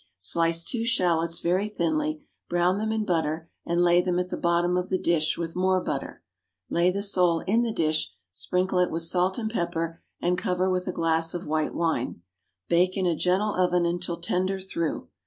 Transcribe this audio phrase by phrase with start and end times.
[0.17, 4.89] Slice two shallots very thinly, brown them in butter, and lay at the bottom of
[4.89, 6.23] the dish with more butter.
[6.71, 10.87] Lay the sole in the dish, sprinkle it with salt and pepper, and cover with
[10.87, 12.23] a glass of white wine.
[12.67, 15.07] Bake in a gentle oven until tender through.